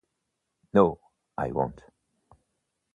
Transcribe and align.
No- 0.77 0.85
I 1.37 1.47
won’t! 1.51 1.79